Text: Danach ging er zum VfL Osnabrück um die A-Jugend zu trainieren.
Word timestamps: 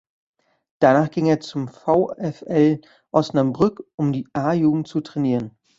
Danach 0.79 1.11
ging 1.11 1.27
er 1.27 1.41
zum 1.41 1.67
VfL 1.67 2.81
Osnabrück 3.11 3.85
um 3.95 4.11
die 4.13 4.27
A-Jugend 4.33 4.87
zu 4.87 5.01
trainieren. 5.01 5.55